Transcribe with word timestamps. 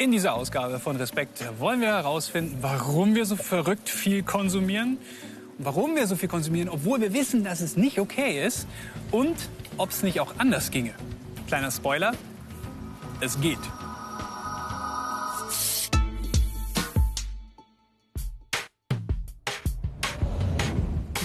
In 0.00 0.12
dieser 0.12 0.32
Ausgabe 0.32 0.78
von 0.78 0.96
Respekt 0.96 1.44
wollen 1.58 1.82
wir 1.82 1.88
herausfinden, 1.88 2.56
warum 2.62 3.14
wir 3.14 3.26
so 3.26 3.36
verrückt 3.36 3.90
viel 3.90 4.22
konsumieren, 4.22 4.96
warum 5.58 5.94
wir 5.94 6.06
so 6.06 6.16
viel 6.16 6.30
konsumieren, 6.30 6.70
obwohl 6.70 7.02
wir 7.02 7.12
wissen, 7.12 7.44
dass 7.44 7.60
es 7.60 7.76
nicht 7.76 7.98
okay 7.98 8.42
ist 8.42 8.66
und 9.10 9.36
ob 9.76 9.90
es 9.90 10.02
nicht 10.02 10.18
auch 10.18 10.32
anders 10.38 10.70
ginge. 10.70 10.94
Kleiner 11.48 11.70
Spoiler, 11.70 12.12
es 13.20 13.38
geht. 13.42 13.58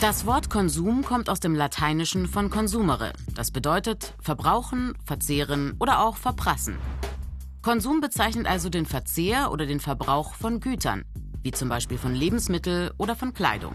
Das 0.02 0.26
Wort 0.26 0.50
Konsum 0.50 1.06
kommt 1.06 1.30
aus 1.30 1.40
dem 1.40 1.56
Lateinischen 1.56 2.28
von 2.28 2.50
consumere. 2.50 3.14
Das 3.36 3.52
bedeutet 3.52 4.16
verbrauchen, 4.22 4.98
verzehren 5.06 5.78
oder 5.80 6.02
auch 6.02 6.18
verprassen. 6.18 6.78
Konsum 7.66 8.00
bezeichnet 8.00 8.46
also 8.46 8.70
den 8.70 8.86
Verzehr 8.86 9.52
oder 9.52 9.66
den 9.66 9.80
Verbrauch 9.80 10.36
von 10.36 10.60
Gütern, 10.60 11.04
wie 11.42 11.50
zum 11.50 11.68
Beispiel 11.68 11.98
von 11.98 12.14
Lebensmitteln 12.14 12.92
oder 13.00 13.16
von 13.16 13.34
Kleidung. 13.34 13.74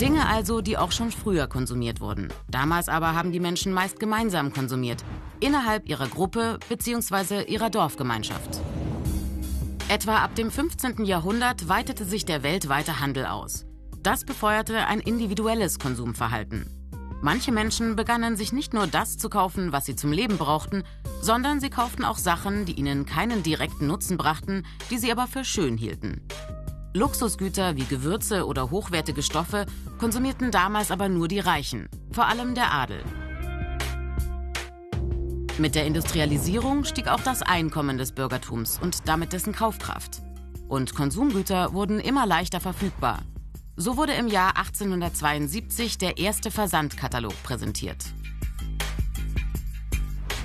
Dinge 0.00 0.26
also, 0.26 0.60
die 0.60 0.76
auch 0.76 0.90
schon 0.90 1.12
früher 1.12 1.46
konsumiert 1.46 2.00
wurden. 2.00 2.32
Damals 2.50 2.88
aber 2.88 3.14
haben 3.14 3.30
die 3.30 3.38
Menschen 3.38 3.72
meist 3.72 4.00
gemeinsam 4.00 4.52
konsumiert, 4.52 5.04
innerhalb 5.38 5.88
ihrer 5.88 6.08
Gruppe 6.08 6.58
bzw. 6.68 7.44
ihrer 7.44 7.70
Dorfgemeinschaft. 7.70 8.60
Etwa 9.88 10.16
ab 10.16 10.34
dem 10.34 10.50
15. 10.50 11.04
Jahrhundert 11.04 11.68
weitete 11.68 12.04
sich 12.04 12.24
der 12.24 12.42
weltweite 12.42 12.98
Handel 12.98 13.26
aus. 13.26 13.66
Das 14.02 14.24
befeuerte 14.24 14.84
ein 14.88 14.98
individuelles 14.98 15.78
Konsumverhalten. 15.78 16.81
Manche 17.24 17.52
Menschen 17.52 17.94
begannen 17.94 18.36
sich 18.36 18.52
nicht 18.52 18.74
nur 18.74 18.88
das 18.88 19.16
zu 19.16 19.30
kaufen, 19.30 19.70
was 19.70 19.86
sie 19.86 19.94
zum 19.94 20.10
Leben 20.10 20.38
brauchten, 20.38 20.82
sondern 21.20 21.60
sie 21.60 21.70
kauften 21.70 22.04
auch 22.04 22.18
Sachen, 22.18 22.64
die 22.64 22.72
ihnen 22.72 23.06
keinen 23.06 23.44
direkten 23.44 23.86
Nutzen 23.86 24.16
brachten, 24.16 24.66
die 24.90 24.98
sie 24.98 25.12
aber 25.12 25.28
für 25.28 25.44
schön 25.44 25.76
hielten. 25.76 26.26
Luxusgüter 26.94 27.76
wie 27.76 27.84
Gewürze 27.84 28.44
oder 28.44 28.72
hochwertige 28.72 29.22
Stoffe 29.22 29.66
konsumierten 30.00 30.50
damals 30.50 30.90
aber 30.90 31.08
nur 31.08 31.28
die 31.28 31.38
Reichen, 31.38 31.88
vor 32.10 32.26
allem 32.26 32.56
der 32.56 32.72
Adel. 32.72 33.04
Mit 35.58 35.76
der 35.76 35.86
Industrialisierung 35.86 36.82
stieg 36.82 37.06
auch 37.06 37.20
das 37.20 37.42
Einkommen 37.42 37.98
des 37.98 38.10
Bürgertums 38.10 38.80
und 38.82 39.06
damit 39.06 39.32
dessen 39.32 39.52
Kaufkraft. 39.52 40.22
Und 40.66 40.96
Konsumgüter 40.96 41.72
wurden 41.72 42.00
immer 42.00 42.26
leichter 42.26 42.58
verfügbar, 42.58 43.20
so 43.82 43.96
wurde 43.96 44.12
im 44.12 44.28
Jahr 44.28 44.56
1872 44.56 45.98
der 45.98 46.18
erste 46.18 46.52
Versandkatalog 46.52 47.34
präsentiert. 47.42 48.04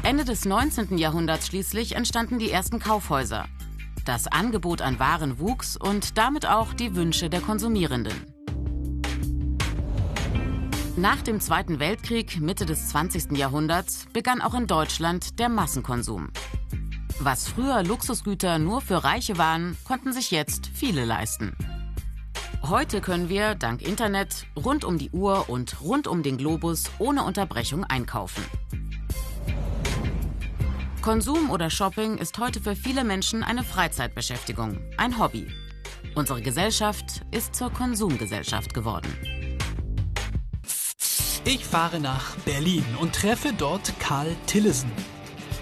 Ende 0.02 0.26
des 0.26 0.46
19. 0.46 0.98
Jahrhunderts 0.98 1.48
schließlich 1.48 1.96
entstanden 1.96 2.40
die 2.40 2.50
ersten 2.50 2.80
Kaufhäuser. 2.80 3.46
Das 4.06 4.28
Angebot 4.28 4.82
an 4.82 5.00
Waren 5.00 5.38
wuchs 5.38 5.78
und 5.78 6.18
damit 6.18 6.48
auch 6.48 6.74
die 6.74 6.96
Wünsche 6.96 7.30
der 7.30 7.42
Konsumierenden. 7.42 8.26
Nach 10.96 11.22
dem 11.22 11.40
Zweiten 11.40 11.80
Weltkrieg, 11.80 12.40
Mitte 12.40 12.66
des 12.66 12.90
20. 12.90 13.38
Jahrhunderts, 13.38 14.08
begann 14.14 14.42
auch 14.42 14.56
in 14.56 14.66
Deutschland 14.66 15.38
der 15.38 15.50
Massenkonsum. 15.50 16.30
Was 17.20 17.48
früher 17.48 17.84
Luxusgüter 17.84 18.58
nur 18.58 18.82
für 18.82 19.04
Reiche 19.04 19.38
waren, 19.38 19.78
konnten 19.84 20.12
sich 20.12 20.32
jetzt 20.32 20.68
viele 20.74 21.06
leisten. 21.06 21.56
Heute 22.70 23.00
können 23.00 23.30
wir 23.30 23.56
dank 23.56 23.82
Internet 23.82 24.46
rund 24.58 24.84
um 24.84 24.98
die 24.98 25.10
Uhr 25.12 25.50
und 25.50 25.82
rund 25.82 26.06
um 26.06 26.22
den 26.22 26.38
Globus 26.38 26.84
ohne 27.00 27.24
Unterbrechung 27.24 27.86
einkaufen. 27.86 28.44
Konsum 31.02 31.50
oder 31.50 31.70
Shopping 31.70 32.18
ist 32.18 32.38
heute 32.40 32.60
für 32.60 32.76
viele 32.76 33.06
Menschen 33.06 33.42
eine 33.42 33.64
Freizeitbeschäftigung, 33.64 34.80
ein 34.98 35.18
Hobby. 35.18 35.48
Unsere 36.16 36.42
Gesellschaft 36.42 37.22
ist 37.32 37.56
zur 37.56 37.72
Konsumgesellschaft 37.72 38.74
geworden. 38.74 39.16
Ich 41.46 41.64
fahre 41.64 42.02
nach 42.02 42.36
Berlin 42.40 42.84
und 43.00 43.16
treffe 43.16 43.54
dort 43.58 43.98
Karl 44.02 44.36
Tillesen. 44.46 44.92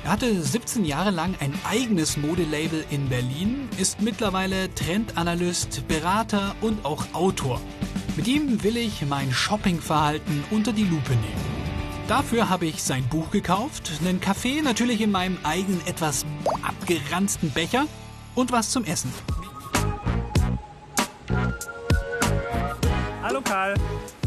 Er 0.05 0.11
hatte 0.11 0.39
17 0.39 0.85
Jahre 0.85 1.09
lang 1.09 1.33
ein 1.39 1.51
eigenes 1.67 2.15
Modelabel 2.15 2.85
in 2.91 3.09
Berlin, 3.09 3.67
ist 3.79 4.01
mittlerweile 4.01 4.71
Trendanalyst, 4.75 5.87
Berater 5.87 6.55
und 6.61 6.85
auch 6.85 7.05
Autor. 7.13 7.59
Mit 8.15 8.27
ihm 8.27 8.61
will 8.61 8.77
ich 8.77 9.03
mein 9.07 9.31
Shoppingverhalten 9.31 10.43
unter 10.51 10.73
die 10.73 10.83
Lupe 10.83 11.09
nehmen. 11.09 12.05
Dafür 12.07 12.49
habe 12.49 12.67
ich 12.67 12.83
sein 12.83 13.03
Buch 13.09 13.31
gekauft, 13.31 13.93
einen 13.99 14.21
Kaffee 14.21 14.61
natürlich 14.61 15.01
in 15.01 15.09
meinem 15.09 15.39
eigenen 15.41 15.81
etwas 15.87 16.23
abgeranzten 16.61 17.49
Becher 17.49 17.87
und 18.35 18.51
was 18.51 18.69
zum 18.69 18.85
Essen. 18.85 19.11
Hallo 23.23 23.41
Karl. 23.41 23.73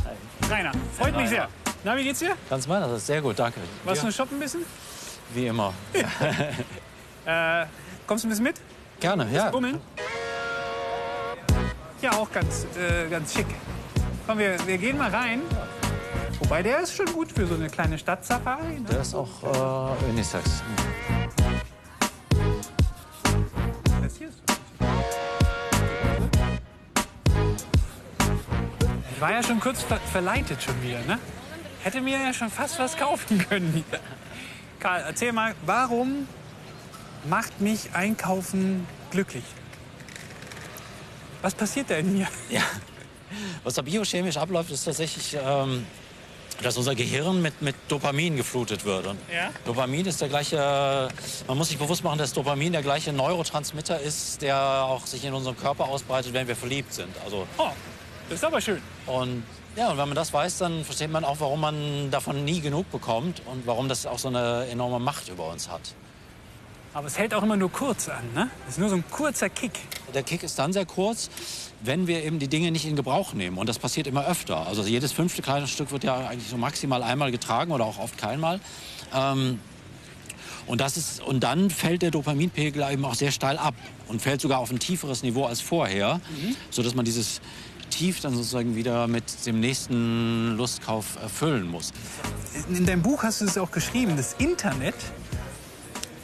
Hi. 0.05 0.53
Rainer, 0.53 0.73
freut 0.99 1.17
mich 1.17 1.29
sehr. 1.29 1.49
Na, 1.85 1.97
wie 1.97 2.03
geht's 2.03 2.19
dir? 2.19 2.35
Ganz 2.51 2.67
meiner, 2.67 2.89
das 2.89 2.99
ist 2.99 3.07
sehr 3.07 3.23
gut, 3.23 3.39
danke. 3.39 3.61
Warst 3.85 4.03
du 4.03 4.11
shoppen 4.11 4.39
ein 4.39 4.41
bisschen? 4.41 4.65
Wie 5.35 5.47
immer. 5.47 5.75
äh, 7.27 7.67
kommst 8.07 8.25
du 8.25 8.29
ein 8.29 8.31
bisschen 8.31 8.45
mit? 8.45 8.57
Gerne, 9.01 9.29
ja. 9.33 9.51
Bummeln? 9.51 9.81
Ja, 12.01 12.13
auch 12.13 12.31
ganz, 12.33 12.67
äh, 12.77 13.09
ganz 13.09 13.35
schick. 13.35 13.47
Komm, 14.27 14.39
wir, 14.39 14.57
wir 14.67 14.79
gehen 14.79 14.97
mal 14.97 15.11
rein. 15.11 15.43
Wobei, 16.39 16.63
der 16.63 16.81
ist 16.81 16.95
schon 16.95 17.07
gut 17.13 17.33
für 17.33 17.47
so 17.47 17.55
eine 17.55 17.69
kleine 17.69 17.99
Stadtsafari. 17.99 18.81
Ne? 18.81 18.87
Der 18.91 19.01
ist 19.01 19.15
auch 19.15 19.43
äh, 19.43 20.11
Unisex. 20.11 20.63
Das 24.03 24.17
hier 24.17 24.29
ist 24.29 24.43
Ich 29.13 29.21
war 29.21 29.33
ja 29.33 29.43
schon 29.43 29.59
kurz 29.59 29.83
ver 29.83 29.97
verleitet 29.97 30.63
schon 30.63 30.81
wieder, 30.83 31.01
ne? 31.01 31.19
Hätte 31.83 32.01
mir 32.01 32.19
ja 32.19 32.33
schon 32.33 32.51
fast 32.51 32.79
was 32.79 32.97
kaufen 32.97 33.39
können. 33.49 33.85
Karl, 34.81 35.03
erzähl 35.07 35.33
mal, 35.33 35.55
warum 35.67 36.29
macht 37.29 37.61
mich 37.61 37.91
Einkaufen 37.95 38.87
glücklich? 39.11 39.45
Was 41.43 41.55
passiert 41.55 41.91
da 41.91 41.97
in 41.97 42.13
mir? 42.17 42.27
Ja, 42.51 42.63
was 43.65 43.75
da 43.75 43.83
biochemisch 43.83 44.37
abläuft, 44.37 44.71
ist 44.71 44.85
tatsächlich, 44.85 45.37
ähm, 45.41 45.85
dass 46.63 46.77
unser 46.77 46.95
Gehirn 46.95 47.41
mit, 47.43 47.61
mit 47.63 47.77
Dopamin 47.89 48.37
geflutet 48.37 48.85
wird. 48.85 49.07
Und 49.07 49.19
Ja? 49.33 49.51
Dopamin 49.65 50.07
ist 50.07 50.21
der 50.21 50.29
gleiche, 50.29 51.09
man 51.47 51.59
muss 51.59 51.69
sich 51.69 51.79
bewusst 51.79 52.03
machen, 52.03 52.19
dass 52.19 52.33
Dopamin 52.33 52.73
der 52.73 52.83
gleiche 52.83 53.13
Neurotransmitter 53.13 54.01
ist, 54.01 54.43
der 54.43 54.57
auch 54.59 55.07
sich 55.07 55.25
in 55.25 55.35
unserem 55.35 55.57
Körper 55.57 55.85
ausbreitet, 55.85 56.33
wenn 56.33 56.49
wir 56.49 56.57
verliebt 56.57 56.93
sind. 56.93 57.15
Also, 57.25 57.47
Oh, 57.59 57.71
das 58.29 58.39
ist 58.39 58.45
aber 58.45 58.61
schön. 58.61 58.81
und 59.07 59.43
ja, 59.77 59.91
und 59.91 59.99
wenn 59.99 60.09
man 60.09 60.17
das 60.17 60.33
weiß, 60.33 60.59
dann 60.59 60.85
versteht 60.85 61.13
man 61.13 61.25
auch, 61.25 61.39
warum 61.39 61.61
man 61.61 62.11
davon 62.11 62.45
nie 62.45 62.61
genug 62.61 62.91
bekommt 62.91 63.43
und 63.47 63.65
warum 63.65 63.89
das 63.89 64.07
auch 64.07 64.19
so 64.19 64.27
eine 64.27 64.67
enorme 64.67 64.99
Macht 64.99 65.29
über 65.29 65.49
uns 65.51 65.69
hat. 65.69 65.95
Aber 66.95 67.07
es 67.07 67.17
hält 67.17 67.33
auch 67.33 67.45
immer 67.45 67.57
nur 67.57 67.71
kurz 67.71 68.09
an, 68.09 68.25
ne? 68.35 68.51
Das 68.65 68.75
ist 68.75 68.81
nur 68.81 68.89
so 68.89 68.97
ein 68.97 69.05
kurzer 69.09 69.49
Kick. 69.49 69.79
Der 70.15 70.25
Kick 70.25 70.43
ist 70.43 70.59
dann 70.59 70.73
sehr 70.73 70.85
kurz, 70.85 71.31
wenn 71.83 72.09
wir 72.09 72.25
eben 72.25 72.41
die 72.41 72.49
Dinge 72.49 72.73
nicht 72.73 72.87
in 72.87 72.97
Gebrauch 72.97 73.35
nehmen. 73.35 73.57
Und 73.57 73.69
das 73.69 73.79
passiert 73.79 74.09
immer 74.09 74.27
öfter. 74.27 74.67
Also 74.67 74.83
jedes 74.83 75.13
fünfte 75.13 75.43
kleine 75.43 75.69
Stück 75.69 75.93
wird 75.93 76.03
ja 76.03 76.27
eigentlich 76.27 76.49
so 76.49 76.57
maximal 76.57 77.05
einmal 77.05 77.31
getragen 77.31 77.71
oder 77.71 77.85
auch 77.85 77.99
oft 77.99 78.19
keinmal. 78.19 78.59
Ähm, 79.15 79.61
und, 80.67 80.81
das 80.81 80.97
ist, 80.97 81.23
und 81.23 81.45
dann 81.45 81.71
fällt 81.71 82.03
der 82.03 82.11
Dopaminpegel 82.11 82.85
eben 82.91 83.05
auch 83.05 83.15
sehr 83.15 83.31
steil 83.31 83.59
ab 83.59 83.75
und 84.09 84.21
fällt 84.21 84.41
sogar 84.41 84.59
auf 84.59 84.71
ein 84.71 84.81
tieferes 84.81 85.23
Niveau 85.23 85.45
als 85.45 85.61
vorher, 85.61 86.21
sodass 86.71 86.95
man 86.95 87.05
dieses 87.05 87.41
Tief 87.91 88.21
dann 88.21 88.35
sozusagen 88.35 88.77
wieder 88.77 89.07
mit 89.07 89.25
dem 89.47 89.61
nächsten 89.61 90.57
Lustkauf 90.57 91.17
erfüllen 91.21 91.67
muss. 91.67 91.93
In 92.69 92.87
deinem 92.87 93.03
Buch 93.03 93.23
hast 93.23 93.41
du 93.41 93.45
es 93.45 93.59
auch 93.59 93.71
geschrieben, 93.71 94.17
das 94.17 94.35
Internet 94.39 94.95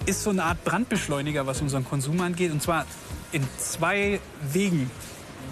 ist 0.06 0.22
so 0.22 0.30
eine 0.30 0.44
Art 0.44 0.62
Brandbeschleuniger, 0.64 1.46
was 1.46 1.60
unseren 1.60 1.84
Konsum 1.84 2.20
angeht. 2.20 2.52
Und 2.52 2.62
zwar 2.62 2.86
in 3.32 3.42
zwei 3.58 4.20
Wegen. 4.52 4.90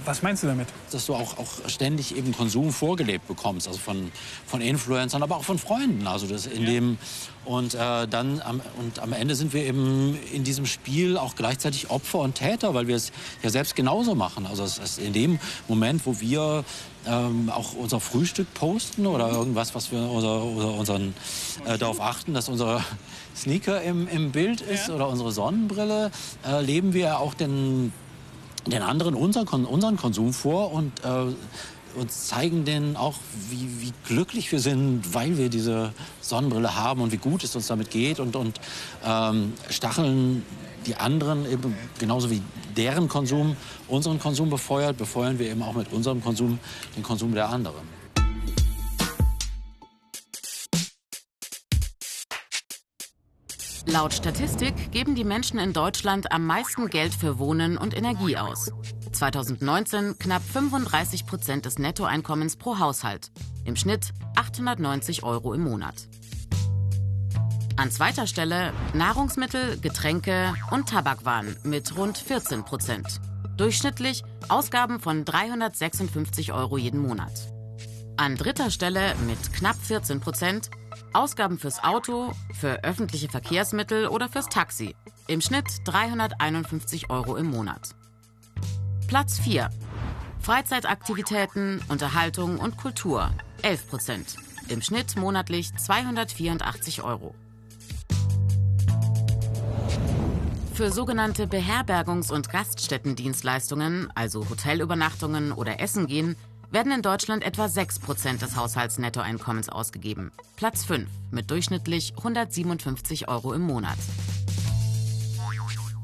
Was 0.05 0.23
meinst 0.23 0.43
du 0.43 0.47
damit? 0.47 0.69
dass 0.91 1.07
du 1.07 1.15
auch, 1.15 1.39
auch 1.39 1.69
ständig 1.69 2.17
eben 2.17 2.33
Konsum 2.33 2.73
vorgelebt 2.73 3.27
bekommst, 3.27 3.67
also 3.67 3.79
von, 3.79 4.13
von 4.47 4.61
Influencern, 4.61 5.23
aber 5.23 5.37
auch 5.37 5.45
von 5.45 5.59
Freunden. 5.59 6.07
Also 6.07 6.27
das 6.27 6.47
in 6.47 6.65
dem 6.67 6.99
und 7.45 7.75
äh, 7.75 8.07
dann 8.07 8.41
am, 8.41 8.61
und 8.79 9.01
am 9.01 9.13
Ende 9.13 9.35
sind 9.35 9.53
wir 9.53 9.65
eben 9.65 10.17
in 10.33 10.45
diesem 10.45 10.65
Spiel 10.67 11.17
auch 11.17 11.35
gleichzeitig 11.35 11.91
Opfer 11.91 12.21
und 12.21 12.37
Täter, 12.37 12.73
weil 12.75 12.87
wir 12.87 12.95
es 12.95 13.11
ja 13.43 13.51
selbst 13.51 13.75
genauso 13.75 14.15
machen. 14.15 14.47
Also 14.47 14.63
es 14.63 14.79
ist 14.79 14.99
in 14.99 15.13
dem 15.13 15.41
Moment, 15.67 16.07
wo 16.07 16.21
wir 16.21 16.65
ähm, 17.05 17.51
auch 17.51 17.75
unser 17.75 17.99
Frühstück 17.99 18.53
posten 18.55 19.07
oder 19.07 19.31
irgendwas, 19.31 19.75
was 19.75 19.91
wir 19.91 20.03
oder, 20.03 20.45
oder 20.45 20.75
unseren 20.75 21.15
äh, 21.67 21.79
darauf 21.79 22.01
achten, 22.01 22.33
dass 22.33 22.49
unser 22.49 22.85
Sneaker 23.35 23.83
im, 23.83 24.07
im 24.07 24.31
Bild 24.31 24.61
ist 24.61 24.89
Ja. 24.89 24.95
oder 24.95 25.09
unsere 25.09 25.33
Sonnenbrille, 25.33 26.13
äh, 26.47 26.61
leben 26.63 26.93
wir 26.93 27.19
auch 27.19 27.35
den 27.35 27.93
den 28.67 28.83
anderen 28.83 29.15
unseren, 29.15 29.47
Kon- 29.47 29.65
unseren 29.65 29.97
Konsum 29.97 30.33
vor 30.33 30.73
und 30.73 30.93
äh, 31.05 31.99
uns 31.99 32.27
zeigen 32.27 32.65
denen 32.65 32.97
auch, 32.97 33.17
wie, 33.51 33.69
wie 33.83 33.93
glücklich 34.07 34.51
wir 34.51 34.61
sind, 34.61 35.15
weil 35.15 35.37
wir 35.37 35.51
diese 35.51 35.93
Sonnenbrille 36.21 36.75
haben 36.75 37.03
und 37.03 37.13
wie 37.13 37.19
gut 37.19 37.45
es 37.45 37.55
uns 37.55 37.67
damit 37.67 37.91
geht 37.91 38.19
und, 38.19 38.35
und 38.37 38.61
ähm, 39.05 39.53
stacheln 39.69 40.45
die 40.87 40.97
anderen 40.97 41.45
eben 41.51 41.77
genauso 41.99 42.31
wie 42.31 42.43
deren 42.77 43.09
Konsum 43.09 43.57
unseren 43.89 44.19
Konsum 44.19 44.49
befeuert, 44.49 44.97
befeuern 44.97 45.39
wir 45.39 45.51
eben 45.51 45.63
auch 45.63 45.75
mit 45.75 45.93
unserem 45.93 46.23
Konsum 46.23 46.59
den 46.97 47.03
Konsum 47.03 47.35
der 47.35 47.51
anderen. 47.51 48.02
Laut 53.87 54.15
Statistik 54.15 54.93
geben 54.93 55.15
die 55.15 55.25
Menschen 55.25 55.59
in 55.59 55.73
Deutschland 55.73 56.31
am 56.31 56.47
meisten 56.47 56.89
Geld 56.89 57.15
für 57.15 57.39
Wohnen 57.39 57.77
und 57.77 57.97
Energie 57.97 58.37
aus. 58.37 58.71
2019 59.11 60.19
knapp 60.19 60.43
35 60.43 61.27
Prozent 61.27 61.67
des 61.67 61.79
Nettoeinkommens 61.79 62.57
pro 62.57 62.79
Haushalt. 62.79 63.33
Im 63.65 63.75
Schnitt 63.75 64.11
890 64.37 65.25
Euro 65.25 65.53
im 65.53 65.65
Monat. 65.65 65.95
An 67.77 67.91
zweiter 67.91 68.29
Stelle 68.29 68.73
Nahrungsmittel, 68.95 69.79
Getränke 69.81 70.55
und 70.71 70.89
Tabakwaren 70.89 71.57
mit 71.65 71.97
rund 71.97 72.19
14 72.19 72.65
Prozent. 72.65 73.21
Durchschnittlich 73.57 74.23
Ausgaben 74.49 75.01
von 75.01 75.25
356 75.25 76.53
Euro 76.53 76.79
jeden 76.79 77.01
Monat. 77.01 77.33
An 78.17 78.37
dritter 78.37 78.71
Stelle 78.71 79.15
mit 79.27 79.53
knapp 79.53 79.77
14 79.77 80.21
Prozent 80.21 80.71
Ausgaben 81.13 81.59
fürs 81.59 81.83
Auto, 81.83 82.33
für 82.53 82.85
öffentliche 82.85 83.29
Verkehrsmittel 83.29 84.09
oder 84.09 84.29
fürs 84.29 84.49
Taxi. 84.49 84.95
Im 85.27 85.41
Schnitt 85.41 85.67
351 85.85 87.11
Euro 87.11 87.37
im 87.37 87.47
Monat. 87.51 87.95
Platz 89.07 89.39
4. 89.39 89.71
Freizeitaktivitäten, 90.41 91.81
Unterhaltung 91.89 92.59
und 92.59 92.77
Kultur 92.77 93.31
11 93.63 93.89
Prozent. 93.89 94.37
Im 94.69 94.83
Schnitt 94.83 95.17
monatlich 95.17 95.75
284 95.77 97.03
Euro. 97.03 97.35
Für 100.75 100.91
sogenannte 100.91 101.47
Beherbergungs- 101.47 102.33
und 102.33 102.49
Gaststättendienstleistungen, 102.49 104.11
also 104.15 104.49
Hotelübernachtungen 104.49 105.53
oder 105.53 105.81
Essen 105.81 106.07
gehen, 106.07 106.35
werden 106.73 106.91
in 106.91 107.03
Deutschland 107.03 107.45
etwa 107.45 107.69
6 107.69 107.99
Prozent 107.99 108.43
des 108.43 108.57
Haushaltsnettoeinkommens 108.57 109.69
ausgegeben. 109.69 110.33
Platz 110.57 110.85
5 110.85 111.09
mit 111.31 111.51
durchschnittlich 111.51 112.15
157 112.17 113.29
Euro 113.29 113.53
im 113.53 113.61
Monat. 113.61 113.99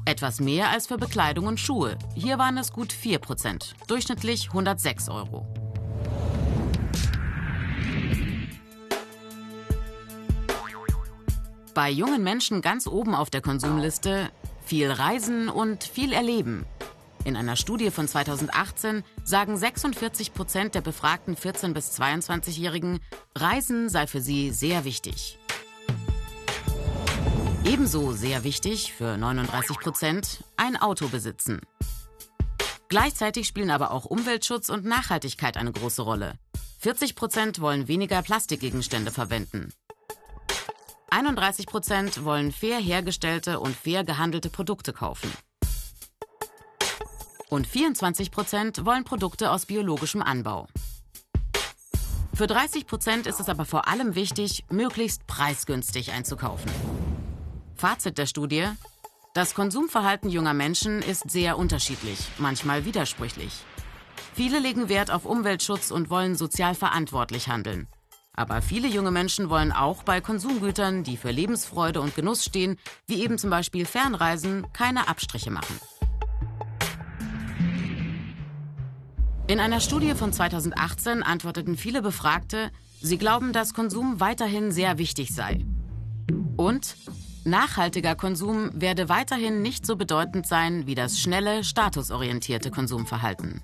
Etwas 0.05 0.39
mehr 0.39 0.69
als 0.69 0.87
für 0.87 0.97
Bekleidung 0.97 1.47
und 1.47 1.59
Schuhe. 1.59 1.97
Hier 2.15 2.37
waren 2.37 2.57
es 2.57 2.71
gut 2.71 2.93
4 2.93 3.19
Prozent, 3.19 3.75
durchschnittlich 3.87 4.47
106 4.49 5.09
Euro. 5.09 5.45
Bei 11.73 11.89
jungen 11.89 12.23
Menschen 12.23 12.61
ganz 12.61 12.87
oben 12.87 13.15
auf 13.15 13.29
der 13.29 13.41
Konsumliste 13.41 14.29
viel 14.65 14.91
Reisen 14.91 15.49
und 15.49 15.83
viel 15.83 16.13
Erleben. 16.13 16.65
In 17.25 17.35
einer 17.35 17.55
Studie 17.55 17.91
von 17.91 18.07
2018 18.07 19.03
sagen 19.23 19.57
46 19.57 20.33
Prozent 20.33 20.75
der 20.75 20.81
befragten 20.81 21.35
14- 21.35 21.73
bis 21.73 21.99
22-Jährigen, 21.99 22.99
Reisen 23.35 23.89
sei 23.89 24.07
für 24.07 24.21
sie 24.21 24.51
sehr 24.51 24.85
wichtig. 24.85 25.37
Ebenso 27.65 28.13
sehr 28.13 28.43
wichtig 28.43 28.93
für 28.93 29.17
39 29.17 29.79
Prozent 29.79 30.43
ein 30.57 30.77
Auto 30.77 31.07
besitzen. 31.09 31.59
Gleichzeitig 32.87 33.47
spielen 33.47 33.69
aber 33.69 33.91
auch 33.91 34.05
Umweltschutz 34.05 34.69
und 34.69 34.85
Nachhaltigkeit 34.85 35.57
eine 35.57 35.71
große 35.71 36.01
Rolle. 36.01 36.33
40 36.79 37.15
Prozent 37.15 37.59
wollen 37.61 37.87
weniger 37.87 38.21
Plastikgegenstände 38.23 39.11
verwenden. 39.11 39.71
31 41.11 41.67
Prozent 41.67 42.23
wollen 42.23 42.51
fair 42.51 42.79
hergestellte 42.79 43.59
und 43.59 43.75
fair 43.75 44.03
gehandelte 44.03 44.49
Produkte 44.49 44.93
kaufen. 44.93 45.31
Und 47.49 47.65
24 47.65 48.29
Prozent 48.29 48.85
wollen 48.85 49.03
Produkte 49.03 49.51
aus 49.51 49.65
biologischem 49.65 50.21
Anbau. 50.21 50.67
Für 52.33 52.47
30 52.47 52.85
Prozent 52.85 53.27
ist 53.27 53.39
es 53.39 53.49
aber 53.49 53.65
vor 53.65 53.87
allem 53.87 54.15
wichtig, 54.15 54.63
möglichst 54.69 55.25
preisgünstig 55.27 56.11
einzukaufen. 56.11 56.71
Fazit 57.75 58.17
der 58.17 58.27
Studie. 58.27 58.67
Das 59.33 59.55
Konsumverhalten 59.55 60.29
junger 60.29 60.53
Menschen 60.53 61.01
ist 61.01 61.29
sehr 61.29 61.57
unterschiedlich, 61.57 62.19
manchmal 62.37 62.85
widersprüchlich. 62.85 63.51
Viele 64.35 64.59
legen 64.59 64.87
Wert 64.87 65.11
auf 65.11 65.25
Umweltschutz 65.25 65.91
und 65.91 66.09
wollen 66.09 66.35
sozial 66.35 66.75
verantwortlich 66.75 67.47
handeln. 67.49 67.87
Aber 68.33 68.61
viele 68.61 68.87
junge 68.87 69.11
Menschen 69.11 69.49
wollen 69.49 69.71
auch 69.71 70.03
bei 70.03 70.21
Konsumgütern, 70.21 71.03
die 71.03 71.17
für 71.17 71.31
Lebensfreude 71.31 71.99
und 71.99 72.15
Genuss 72.15 72.45
stehen, 72.45 72.77
wie 73.07 73.21
eben 73.21 73.37
zum 73.37 73.49
Beispiel 73.49 73.85
Fernreisen, 73.85 74.71
keine 74.71 75.07
Abstriche 75.07 75.51
machen. 75.51 75.79
In 79.49 79.59
einer 79.59 79.79
Studie 79.79 80.13
von 80.13 80.31
2018 80.31 81.23
antworteten 81.23 81.75
viele 81.75 82.03
Befragte, 82.03 82.69
sie 83.01 83.17
glauben, 83.17 83.51
dass 83.51 83.73
Konsum 83.73 84.19
weiterhin 84.19 84.71
sehr 84.71 84.99
wichtig 84.99 85.33
sei. 85.33 85.65
Und 86.55 86.95
nachhaltiger 87.45 88.13
Konsum 88.13 88.69
werde 88.79 89.09
weiterhin 89.09 89.63
nicht 89.63 89.87
so 89.87 89.95
bedeutend 89.95 90.45
sein 90.45 90.85
wie 90.85 90.93
das 90.93 91.19
schnelle, 91.19 91.63
statusorientierte 91.63 92.69
Konsumverhalten. 92.69 93.63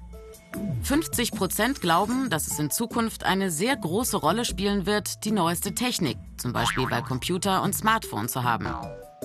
50 0.81 1.33
Prozent 1.33 1.81
glauben, 1.81 2.31
dass 2.31 2.47
es 2.47 2.57
in 2.57 2.71
Zukunft 2.71 3.23
eine 3.23 3.51
sehr 3.51 3.77
große 3.77 4.17
Rolle 4.17 4.43
spielen 4.43 4.87
wird, 4.87 5.23
die 5.23 5.31
neueste 5.31 5.75
Technik, 5.75 6.17
zum 6.37 6.51
Beispiel 6.51 6.87
bei 6.87 7.03
Computer 7.03 7.61
und 7.61 7.75
Smartphone 7.75 8.27
zu 8.27 8.43
haben. 8.43 8.65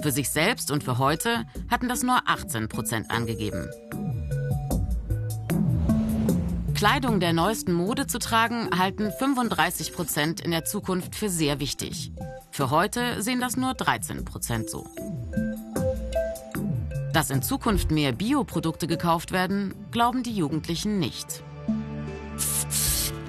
Für 0.02 0.12
sich 0.12 0.28
selbst 0.28 0.70
und 0.70 0.84
für 0.84 0.98
heute 0.98 1.46
hatten 1.70 1.88
das 1.88 2.02
nur 2.02 2.20
18 2.28 2.68
Prozent 2.68 3.10
angegeben. 3.10 3.66
Kleidung 6.80 7.20
der 7.20 7.34
neuesten 7.34 7.74
Mode 7.74 8.06
zu 8.06 8.18
tragen, 8.18 8.70
halten 8.78 9.12
35 9.12 9.92
Prozent 9.92 10.40
in 10.40 10.50
der 10.50 10.64
Zukunft 10.64 11.14
für 11.14 11.28
sehr 11.28 11.60
wichtig. 11.60 12.10
Für 12.52 12.70
heute 12.70 13.20
sehen 13.20 13.38
das 13.38 13.58
nur 13.58 13.74
13 13.74 14.24
Prozent 14.24 14.70
so. 14.70 14.86
Dass 17.12 17.28
in 17.28 17.42
Zukunft 17.42 17.90
mehr 17.90 18.12
Bioprodukte 18.12 18.86
gekauft 18.86 19.30
werden, 19.30 19.74
glauben 19.90 20.22
die 20.22 20.34
Jugendlichen 20.34 20.98
nicht. 20.98 21.42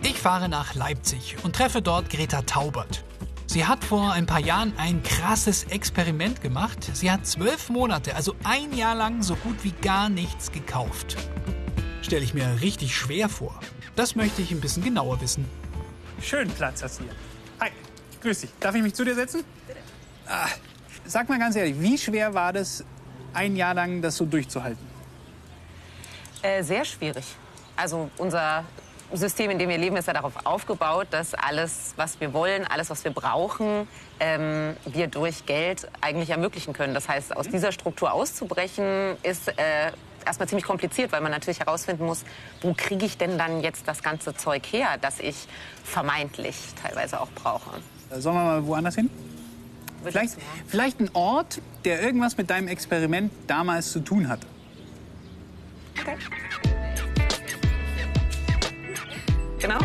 Ich 0.01 0.17
fahre 0.17 0.47
nach 0.47 0.73
Leipzig 0.73 1.35
und 1.43 1.53
treffe 1.53 1.81
dort 1.81 2.09
Greta 2.09 2.43
Taubert. 2.43 3.03
Sie 3.47 3.65
hat 3.65 3.83
vor 3.83 4.13
ein 4.13 4.27
paar 4.27 4.39
Jahren 4.39 4.71
ein 4.77 5.03
krasses 5.03 5.65
Experiment 5.65 6.41
gemacht. 6.41 6.89
Sie 6.93 7.11
hat 7.11 7.27
zwölf 7.27 7.69
Monate, 7.69 8.15
also 8.15 8.33
ein 8.45 8.71
Jahr 8.71 8.95
lang, 8.95 9.21
so 9.21 9.35
gut 9.35 9.65
wie 9.65 9.73
gar 9.81 10.07
nichts 10.07 10.53
gekauft 10.53 11.17
stelle 12.01 12.23
ich 12.23 12.33
mir 12.33 12.61
richtig 12.61 12.95
schwer 12.95 13.29
vor. 13.29 13.59
Das 13.95 14.15
möchte 14.15 14.41
ich 14.41 14.51
ein 14.51 14.61
bisschen 14.61 14.83
genauer 14.83 15.21
wissen. 15.21 15.45
Schönen 16.21 16.51
Platz 16.51 16.83
hast 16.83 16.99
du 16.99 17.03
hier. 17.03 17.13
Hi, 17.59 17.69
grüß 18.21 18.41
dich. 18.41 18.49
Darf 18.59 18.75
ich 18.75 18.81
mich 18.81 18.93
zu 18.93 19.03
dir 19.03 19.15
setzen? 19.15 19.43
Ah, 20.27 20.47
sag 21.05 21.29
mal 21.29 21.39
ganz 21.39 21.55
ehrlich, 21.55 21.75
wie 21.79 21.97
schwer 21.97 22.33
war 22.33 22.53
das, 22.53 22.83
ein 23.33 23.55
Jahr 23.55 23.73
lang 23.73 24.01
das 24.01 24.17
so 24.17 24.25
durchzuhalten? 24.25 24.85
Äh, 26.41 26.63
sehr 26.63 26.85
schwierig. 26.85 27.25
Also 27.75 28.09
unser 28.17 28.65
System, 29.13 29.51
in 29.51 29.59
dem 29.59 29.69
wir 29.69 29.77
leben, 29.77 29.97
ist 29.97 30.07
ja 30.07 30.13
darauf 30.13 30.45
aufgebaut, 30.45 31.07
dass 31.11 31.33
alles, 31.33 31.93
was 31.97 32.19
wir 32.19 32.33
wollen, 32.33 32.65
alles, 32.65 32.89
was 32.89 33.03
wir 33.03 33.11
brauchen, 33.11 33.87
ähm, 34.19 34.75
wir 34.85 35.07
durch 35.07 35.45
Geld 35.45 35.87
eigentlich 35.99 36.29
ermöglichen 36.29 36.73
können. 36.73 36.93
Das 36.93 37.09
heißt, 37.09 37.35
aus 37.35 37.47
dieser 37.49 37.71
Struktur 37.71 38.13
auszubrechen, 38.13 39.17
ist 39.23 39.49
äh, 39.49 39.91
erstmal 40.25 40.47
ziemlich 40.47 40.65
kompliziert, 40.65 41.11
weil 41.11 41.21
man 41.21 41.31
natürlich 41.31 41.59
herausfinden 41.59 42.05
muss, 42.05 42.23
wo 42.61 42.73
kriege 42.73 43.05
ich 43.05 43.17
denn 43.17 43.37
dann 43.37 43.61
jetzt 43.61 43.87
das 43.87 44.03
ganze 44.03 44.35
Zeug 44.35 44.65
her, 44.71 44.97
das 45.01 45.19
ich 45.19 45.47
vermeintlich 45.83 46.55
teilweise 46.81 47.19
auch 47.19 47.31
brauche. 47.31 47.69
Sollen 48.09 48.35
wir 48.35 48.43
mal 48.43 48.65
woanders 48.65 48.95
hin? 48.95 49.09
Vielleicht, 50.03 50.35
vielleicht 50.67 50.99
ein 50.99 51.09
Ort, 51.13 51.61
der 51.85 52.01
irgendwas 52.01 52.37
mit 52.37 52.49
deinem 52.49 52.67
Experiment 52.67 53.31
damals 53.47 53.91
zu 53.91 53.99
tun 53.99 54.27
hat. 54.27 54.39
Okay. 55.99 56.17
Genau. 59.59 59.77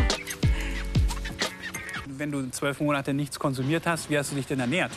Wenn 2.07 2.31
du 2.31 2.49
zwölf 2.49 2.79
Monate 2.79 3.13
nichts 3.13 3.37
konsumiert 3.37 3.85
hast, 3.85 4.09
wie 4.09 4.17
hast 4.17 4.31
du 4.31 4.35
dich 4.35 4.47
denn 4.47 4.59
ernährt? 4.59 4.91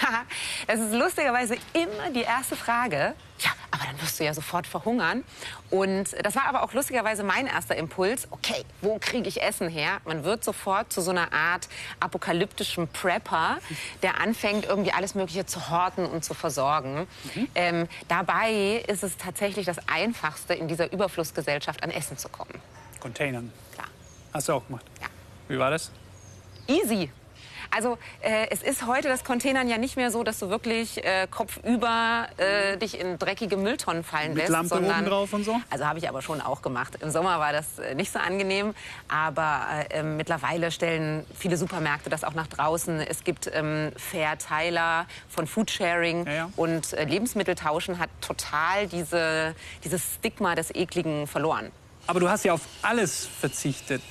das 0.66 0.78
ist 0.78 0.92
lustigerweise 0.94 1.56
immer 1.72 2.10
die 2.14 2.22
erste 2.22 2.54
Frage. 2.54 3.14
Ja, 3.40 3.50
aber 3.72 3.84
dann 3.84 4.00
wirst 4.00 4.09
du 4.20 4.24
ja 4.24 4.34
sofort 4.34 4.66
verhungern. 4.66 5.24
Und 5.70 6.14
das 6.22 6.36
war 6.36 6.44
aber 6.46 6.62
auch 6.62 6.72
lustigerweise 6.72 7.24
mein 7.24 7.46
erster 7.46 7.76
Impuls. 7.76 8.28
Okay, 8.30 8.64
wo 8.80 8.98
kriege 8.98 9.28
ich 9.28 9.42
Essen 9.42 9.68
her? 9.68 10.00
Man 10.04 10.24
wird 10.24 10.44
sofort 10.44 10.92
zu 10.92 11.00
so 11.00 11.10
einer 11.10 11.32
Art 11.32 11.68
apokalyptischen 11.98 12.88
Prepper, 12.88 13.58
der 14.02 14.20
anfängt, 14.20 14.66
irgendwie 14.66 14.92
alles 14.92 15.14
Mögliche 15.14 15.46
zu 15.46 15.70
horten 15.70 16.06
und 16.06 16.24
zu 16.24 16.34
versorgen. 16.34 17.06
Mhm. 17.34 17.48
Ähm, 17.54 17.88
dabei 18.08 18.84
ist 18.86 19.02
es 19.02 19.16
tatsächlich 19.16 19.66
das 19.66 19.78
Einfachste, 19.88 20.54
in 20.54 20.68
dieser 20.68 20.92
Überflussgesellschaft 20.92 21.82
an 21.82 21.90
Essen 21.90 22.18
zu 22.18 22.28
kommen. 22.28 22.54
Containern. 23.00 23.52
Klar. 23.74 23.88
Hast 24.32 24.48
du 24.48 24.52
auch 24.52 24.66
gemacht? 24.66 24.84
Ja. 25.00 25.08
Wie 25.48 25.58
war 25.58 25.70
das? 25.70 25.90
Easy. 26.66 27.10
Also 27.70 27.98
äh, 28.20 28.48
es 28.50 28.62
ist 28.62 28.86
heute 28.86 29.08
das 29.08 29.24
Containern 29.24 29.68
ja 29.68 29.78
nicht 29.78 29.96
mehr 29.96 30.10
so, 30.10 30.24
dass 30.24 30.38
du 30.38 30.50
wirklich 30.50 31.04
äh, 31.04 31.26
kopfüber 31.30 32.26
äh, 32.36 32.76
dich 32.76 32.98
in 32.98 33.18
dreckige 33.18 33.56
Mülltonnen 33.56 34.02
fallen 34.02 34.30
Mit 34.30 34.38
lässt. 34.38 34.50
Lampe 34.50 34.68
sondern, 34.68 35.00
oben 35.00 35.08
drauf 35.08 35.32
und 35.32 35.44
so? 35.44 35.56
Also 35.70 35.86
habe 35.86 35.98
ich 35.98 36.08
aber 36.08 36.20
schon 36.22 36.40
auch 36.40 36.62
gemacht. 36.62 36.98
Im 37.00 37.10
Sommer 37.10 37.38
war 37.38 37.52
das 37.52 37.78
äh, 37.78 37.94
nicht 37.94 38.12
so 38.12 38.18
angenehm, 38.18 38.74
aber 39.08 39.66
äh, 39.90 40.00
ähm, 40.00 40.16
mittlerweile 40.16 40.70
stellen 40.72 41.24
viele 41.38 41.56
Supermärkte 41.56 42.10
das 42.10 42.24
auch 42.24 42.34
nach 42.34 42.48
draußen. 42.48 43.00
Es 43.00 43.24
gibt 43.24 43.50
ähm, 43.52 43.92
Verteiler 43.96 45.06
von 45.28 45.46
Foodsharing 45.46 46.26
Ja, 46.26 46.32
ja. 46.32 46.50
und 46.56 46.92
äh, 46.92 47.04
Lebensmitteltauschen 47.04 47.98
hat 47.98 48.10
total 48.20 48.88
diese, 48.88 49.54
dieses 49.84 50.02
Stigma 50.16 50.54
des 50.54 50.74
Ekligen 50.74 51.26
verloren. 51.26 51.70
Aber 52.06 52.18
du 52.18 52.28
hast 52.28 52.44
ja 52.44 52.52
auf 52.52 52.62
alles 52.82 53.26
verzichtet. 53.26 54.02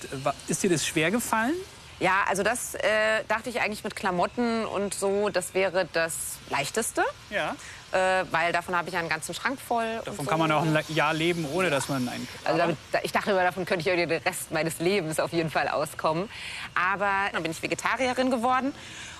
Ist 0.47 0.63
dir 0.63 0.69
das 0.69 0.85
schwer 0.87 1.11
gefallen? 1.11 1.55
Ja, 1.99 2.23
also 2.29 2.43
das 2.43 2.75
äh, 2.75 3.23
dachte 3.27 3.49
ich 3.49 3.59
eigentlich 3.61 3.83
mit 3.83 3.95
Klamotten 3.95 4.65
und 4.65 4.93
so, 4.93 5.29
das 5.29 5.53
wäre 5.53 5.87
das 5.91 6.37
Leichteste. 6.49 7.03
Ja. 7.29 7.55
Äh, 7.91 8.23
weil 8.31 8.53
davon 8.53 8.75
habe 8.75 8.87
ich 8.87 8.95
einen 8.95 9.09
ganzen 9.09 9.33
Schrank 9.33 9.59
voll. 9.59 10.01
Davon 10.05 10.23
so. 10.25 10.29
kann 10.29 10.39
man 10.39 10.51
auch 10.51 10.61
ein 10.61 10.77
Jahr 10.89 11.13
leben, 11.13 11.45
ohne 11.51 11.69
dass 11.69 11.89
man 11.89 12.07
einen. 12.07 12.27
Also 12.45 12.57
damit, 12.57 12.77
da- 12.91 12.99
ich 13.03 13.11
dachte 13.11 13.31
immer, 13.31 13.43
davon 13.43 13.65
könnte 13.65 13.81
ich 13.81 13.87
irgendwie 13.87 14.07
den 14.15 14.21
Rest 14.23 14.51
meines 14.51 14.79
Lebens 14.79 15.19
auf 15.19 15.33
jeden 15.33 15.49
Fall 15.49 15.67
auskommen. 15.67 16.29
Aber 16.75 17.11
dann 17.33 17.41
bin 17.43 17.51
ich 17.51 17.61
Vegetarierin 17.61 18.29
geworden, 18.29 18.73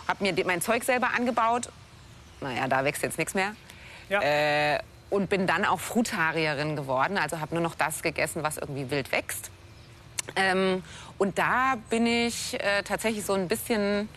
habe 0.07 0.23
mir 0.23 0.45
mein 0.45 0.61
Zeug 0.61 0.83
selber 0.83 1.09
angebaut. 1.15 1.69
Naja, 2.41 2.67
da 2.67 2.85
wächst 2.85 3.01
jetzt 3.03 3.17
nichts 3.17 3.33
mehr. 3.33 3.53
Ja. 4.07 4.21
Äh, 4.21 4.79
und 5.09 5.29
bin 5.29 5.47
dann 5.47 5.65
auch 5.65 5.79
Frutarierin 5.79 6.75
geworden. 6.75 7.17
Also 7.17 7.39
habe 7.41 7.55
nur 7.55 7.63
noch 7.63 7.73
das 7.75 8.03
gegessen, 8.03 8.43
was 8.43 8.57
irgendwie 8.57 8.89
wild 8.91 9.11
wächst. 9.11 9.49
Ähm, 10.35 10.83
und 11.17 11.37
da 11.37 11.75
bin 11.89 12.05
ich 12.05 12.53
äh, 12.59 12.83
tatsächlich 12.83 13.25
so 13.25 13.33
ein 13.33 13.47
bisschen 13.47 14.09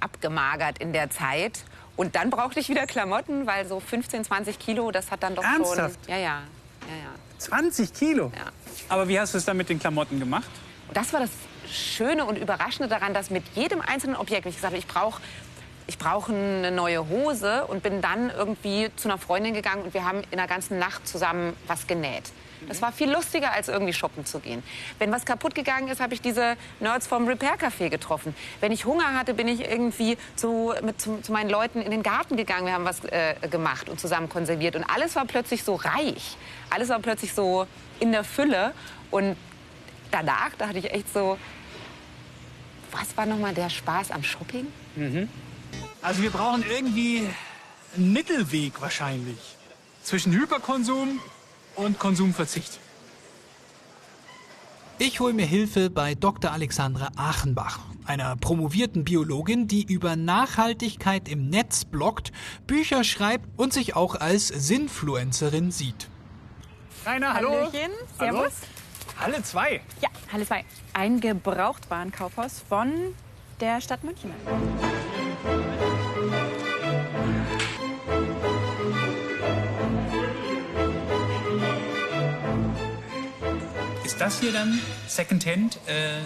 abgemagert 0.00 0.78
in 0.78 0.92
der 0.92 1.10
Zeit. 1.10 1.64
Und 1.96 2.16
dann 2.16 2.30
brauchte 2.30 2.60
ich 2.60 2.68
wieder 2.68 2.86
Klamotten, 2.86 3.46
weil 3.46 3.66
so 3.66 3.80
15, 3.80 4.24
20 4.24 4.58
Kilo, 4.58 4.90
das 4.90 5.10
hat 5.10 5.22
dann 5.22 5.34
doch 5.34 5.44
Ernsthaft? 5.44 5.98
schon... 6.04 6.14
Ja, 6.14 6.16
ja, 6.16 6.42
ja, 6.88 6.96
ja. 6.96 7.38
20 7.38 7.92
Kilo. 7.92 8.32
Ja. 8.34 8.50
Aber 8.88 9.08
wie 9.08 9.18
hast 9.18 9.34
du 9.34 9.38
es 9.38 9.44
dann 9.44 9.56
mit 9.56 9.68
den 9.68 9.78
Klamotten 9.78 10.18
gemacht? 10.18 10.50
Das 10.94 11.12
war 11.12 11.20
das 11.20 11.30
Schöne 11.70 12.24
und 12.24 12.36
Überraschende 12.36 12.88
daran, 12.88 13.14
dass 13.14 13.30
mit 13.30 13.44
jedem 13.54 13.80
einzelnen 13.80 14.16
Objekt, 14.16 14.44
wenn 14.44 14.50
ich 14.50 14.56
gesagt 14.56 14.72
habe, 14.72 14.78
ich 14.78 14.86
brauche 14.86 15.20
ich 15.86 15.98
brauche 15.98 16.32
eine 16.32 16.70
neue 16.70 17.08
Hose 17.08 17.66
und 17.66 17.82
bin 17.82 18.00
dann 18.00 18.30
irgendwie 18.30 18.90
zu 18.96 19.08
einer 19.08 19.18
Freundin 19.18 19.52
gegangen 19.52 19.82
und 19.82 19.94
wir 19.94 20.04
haben 20.04 20.22
in 20.30 20.38
der 20.38 20.46
ganzen 20.46 20.78
Nacht 20.78 21.06
zusammen 21.08 21.54
was 21.66 21.86
genäht. 21.86 22.32
Das 22.68 22.82
war 22.82 22.92
viel 22.92 23.10
lustiger, 23.10 23.52
als 23.52 23.68
irgendwie 23.68 23.92
shoppen 23.92 24.24
zu 24.24 24.40
gehen. 24.40 24.62
Wenn 24.98 25.10
was 25.12 25.24
kaputt 25.24 25.54
gegangen 25.54 25.88
ist, 25.88 26.00
habe 26.00 26.14
ich 26.14 26.20
diese 26.20 26.56
Nerds 26.80 27.06
vom 27.06 27.26
Repair 27.26 27.58
Café 27.58 27.88
getroffen. 27.88 28.34
Wenn 28.60 28.72
ich 28.72 28.84
Hunger 28.84 29.14
hatte, 29.14 29.34
bin 29.34 29.48
ich 29.48 29.60
irgendwie 29.60 30.16
zu, 30.36 30.72
mit, 30.82 31.00
zu, 31.00 31.20
zu 31.22 31.32
meinen 31.32 31.50
Leuten 31.50 31.80
in 31.80 31.90
den 31.90 32.02
Garten 32.02 32.36
gegangen. 32.36 32.66
Wir 32.66 32.74
haben 32.74 32.84
was 32.84 33.04
äh, 33.04 33.34
gemacht 33.50 33.88
und 33.88 34.00
zusammen 34.00 34.28
konserviert. 34.28 34.76
Und 34.76 34.84
alles 34.84 35.16
war 35.16 35.24
plötzlich 35.24 35.64
so 35.64 35.74
reich. 35.74 36.36
Alles 36.70 36.88
war 36.88 36.98
plötzlich 36.98 37.32
so 37.34 37.66
in 38.00 38.12
der 38.12 38.24
Fülle. 38.24 38.72
Und 39.10 39.36
danach 40.10 40.50
dachte 40.58 40.78
ich 40.78 40.92
echt 40.92 41.12
so, 41.12 41.38
was 42.90 43.16
war 43.16 43.26
nochmal 43.26 43.54
der 43.54 43.70
Spaß 43.70 44.10
am 44.10 44.22
Shopping? 44.22 44.66
Also 46.02 46.22
wir 46.22 46.30
brauchen 46.30 46.64
irgendwie 46.68 47.26
einen 47.96 48.12
Mittelweg 48.12 48.80
wahrscheinlich 48.80 49.38
zwischen 50.02 50.32
Hyperkonsum 50.32 51.20
und 51.76 51.98
Konsumverzicht. 51.98 52.78
Ich 54.98 55.20
hole 55.20 55.32
mir 55.32 55.46
Hilfe 55.46 55.90
bei 55.90 56.14
Dr. 56.14 56.52
Alexandra 56.52 57.08
Achenbach, 57.16 57.80
einer 58.04 58.36
promovierten 58.36 59.04
Biologin, 59.04 59.66
die 59.66 59.82
über 59.82 60.14
Nachhaltigkeit 60.16 61.28
im 61.28 61.48
Netz 61.50 61.84
bloggt, 61.84 62.30
Bücher 62.66 63.02
schreibt 63.02 63.48
und 63.58 63.72
sich 63.72 63.96
auch 63.96 64.14
als 64.14 64.48
Sinfluencerin 64.48 65.70
sieht. 65.72 66.08
Rainer, 67.04 67.34
hallo. 67.34 67.50
Hallöchen, 67.50 67.90
Hallo. 68.18 68.42
servus. 68.42 68.52
Alle 69.20 69.42
zwei. 69.42 69.80
Ja, 70.00 70.08
Halle 70.32 70.46
2. 70.46 70.64
Ein 70.94 71.20
Gebrauchtwarenkaufhaus 71.20 72.62
von 72.68 72.92
der 73.60 73.80
Stadt 73.80 74.02
München. 74.02 74.30
Ist 84.12 84.20
das 84.20 84.40
hier 84.40 84.52
dann 84.52 84.78
Secondhand 85.08 85.78
äh, 85.86 86.18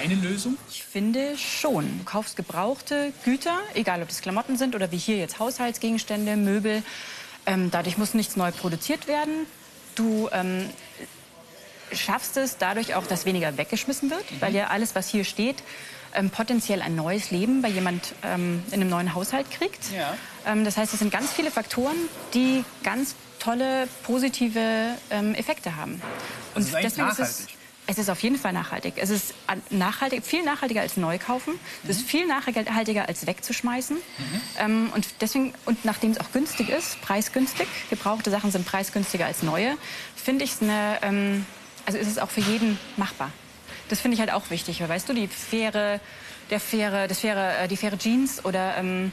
eine 0.00 0.14
Lösung? 0.14 0.56
Ich 0.70 0.84
finde 0.84 1.36
schon. 1.36 1.98
Du 1.98 2.04
kaufst 2.04 2.36
gebrauchte 2.36 3.12
Güter, 3.24 3.58
egal 3.74 4.02
ob 4.02 4.08
das 4.08 4.20
Klamotten 4.20 4.56
sind 4.56 4.76
oder 4.76 4.92
wie 4.92 4.98
hier 4.98 5.16
jetzt 5.16 5.40
Haushaltsgegenstände, 5.40 6.36
Möbel. 6.36 6.84
Ähm, 7.44 7.72
dadurch 7.72 7.98
muss 7.98 8.14
nichts 8.14 8.36
neu 8.36 8.52
produziert 8.52 9.08
werden. 9.08 9.46
Du 9.96 10.28
ähm, 10.30 10.70
schaffst 11.92 12.36
es 12.36 12.56
dadurch 12.56 12.94
auch, 12.94 13.04
dass 13.04 13.26
weniger 13.26 13.58
weggeschmissen 13.58 14.10
wird, 14.10 14.24
weil 14.38 14.54
ja 14.54 14.68
alles, 14.68 14.94
was 14.94 15.08
hier 15.08 15.24
steht, 15.24 15.56
ähm, 16.14 16.30
potenziell 16.30 16.82
ein 16.82 16.94
neues 16.94 17.32
Leben 17.32 17.62
bei 17.62 17.68
jemand 17.68 18.14
ähm, 18.22 18.62
in 18.68 18.74
einem 18.74 18.90
neuen 18.90 19.12
Haushalt 19.12 19.50
kriegt. 19.50 19.90
Ja. 19.92 20.16
Ähm, 20.46 20.64
das 20.64 20.76
heißt, 20.76 20.92
es 20.92 21.00
sind 21.00 21.10
ganz 21.10 21.32
viele 21.32 21.50
Faktoren, 21.50 21.96
die 22.32 22.64
ganz 22.84 23.16
tolle 23.44 23.88
positive 24.04 24.94
ähm, 25.10 25.34
Effekte 25.34 25.76
haben. 25.76 26.00
Und 26.54 26.62
Also 26.64 26.68
es 26.68 26.68
ist 26.68 26.74
eigentlich 26.74 26.86
ist 26.86 26.92
es, 26.92 26.98
nachhaltig. 27.18 27.56
es 27.86 27.98
ist 27.98 28.10
auf 28.10 28.20
jeden 28.22 28.36
Fall 28.38 28.52
nachhaltig. 28.52 28.94
Es 28.96 29.10
ist 29.10 29.34
nachhaltig, 29.70 30.24
viel 30.24 30.42
nachhaltiger 30.44 30.80
als 30.80 30.96
neu 30.96 31.18
kaufen. 31.18 31.54
Es 31.86 31.96
ist 31.98 32.08
viel 32.08 32.26
nachhaltiger 32.26 33.08
als 33.08 33.26
wegzuschmeißen. 33.26 33.96
Ähm, 34.58 34.90
und 34.94 35.06
deswegen 35.20 35.52
und 35.66 35.84
nachdem 35.84 36.12
es 36.12 36.20
auch 36.20 36.32
günstig 36.32 36.68
ist, 36.68 37.00
preisgünstig, 37.02 37.66
gebrauchte 37.90 38.30
Sachen 38.30 38.50
sind 38.50 38.64
preisgünstiger 38.66 39.26
als 39.26 39.42
neue, 39.42 39.76
finde 40.16 40.44
ich 40.44 40.52
es 40.52 40.62
eine, 40.62 40.98
ähm, 41.02 41.46
also 41.86 41.98
ist 41.98 42.08
es 42.08 42.18
auch 42.18 42.30
für 42.30 42.40
jeden 42.40 42.78
machbar. 42.96 43.30
Das 43.90 44.00
finde 44.00 44.14
ich 44.14 44.20
halt 44.20 44.32
auch 44.32 44.48
wichtig, 44.48 44.80
weil 44.80 44.88
weißt 44.88 45.08
du, 45.08 45.12
die 45.12 45.28
faire, 45.28 46.00
der 46.50 46.60
faire, 46.60 47.06
das 47.08 47.20
faire, 47.20 47.60
äh, 47.60 47.68
die 47.68 47.76
faire 47.76 47.98
Jeans 47.98 48.42
oder 48.44 48.76
ähm, 48.78 49.12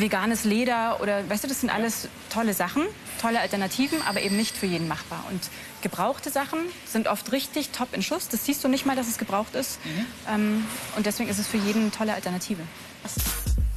veganes 0.00 0.44
Leder 0.44 1.00
oder 1.00 1.28
weißt 1.28 1.44
du, 1.44 1.48
das 1.48 1.60
sind 1.60 1.70
alles 1.70 2.08
tolle 2.30 2.54
Sachen, 2.54 2.82
tolle 3.20 3.40
Alternativen, 3.40 4.02
aber 4.02 4.22
eben 4.22 4.36
nicht 4.36 4.56
für 4.56 4.66
jeden 4.66 4.88
machbar. 4.88 5.24
Und 5.30 5.40
gebrauchte 5.82 6.30
Sachen 6.30 6.58
sind 6.86 7.08
oft 7.08 7.32
richtig 7.32 7.70
top 7.70 7.94
in 7.94 8.02
Schuss. 8.02 8.28
Das 8.28 8.44
siehst 8.44 8.64
du 8.64 8.68
nicht 8.68 8.86
mal, 8.86 8.96
dass 8.96 9.08
es 9.08 9.18
gebraucht 9.18 9.54
ist. 9.54 9.78
Ähm, 10.28 10.64
und 10.96 11.06
deswegen 11.06 11.28
ist 11.28 11.38
es 11.38 11.46
für 11.46 11.58
jeden 11.58 11.82
eine 11.82 11.90
tolle 11.90 12.14
Alternative. 12.14 12.62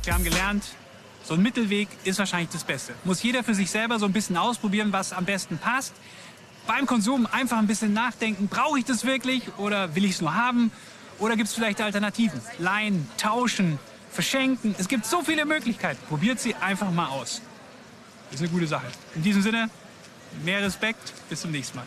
Wir 0.04 0.14
haben 0.14 0.24
gelernt, 0.24 0.64
so 1.24 1.34
ein 1.34 1.42
Mittelweg 1.42 1.90
ist 2.06 2.20
wahrscheinlich 2.20 2.50
das 2.50 2.64
Beste. 2.64 2.94
Muss 3.04 3.22
jeder 3.22 3.44
für 3.44 3.54
sich 3.54 3.70
selber 3.70 4.00
so 4.00 4.06
ein 4.06 4.14
bisschen 4.14 4.38
ausprobieren, 4.38 4.94
was 4.94 5.12
am 5.12 5.26
besten 5.26 5.58
passt. 5.58 5.94
Beim 6.66 6.86
Konsum 6.86 7.28
einfach 7.32 7.58
ein 7.58 7.68
bisschen 7.68 7.94
nachdenken, 7.94 8.48
brauche 8.48 8.80
ich 8.80 8.86
das 8.86 9.06
wirklich 9.06 9.44
oder 9.58 9.96
will 9.96 10.06
ich 10.06 10.12
es 10.12 10.22
nur 10.22 10.36
haben? 10.36 10.72
Oder 11.20 11.36
gibt 11.36 11.50
es 11.50 11.56
vielleicht 11.56 11.82
Alternativen? 11.82 12.40
Leihen, 12.60 13.10
tauschen, 13.18 13.80
verschenken. 14.18 14.74
Es 14.80 14.88
gibt 14.88 15.06
so 15.06 15.22
viele 15.22 15.46
Möglichkeiten. 15.46 16.00
Probiert 16.10 16.40
sie 16.40 16.56
einfach 16.56 16.90
mal 16.90 17.10
aus. 17.10 17.40
Ist 18.32 18.40
eine 18.40 18.50
gute 18.50 18.66
Sache. 18.66 18.88
In 19.14 19.22
diesem 19.22 19.44
Sinne, 19.44 19.70
mehr 20.44 20.60
Respekt. 20.64 21.14
Bis 21.30 21.42
zum 21.42 21.52
nächsten 21.52 21.78
Mal. 21.78 21.86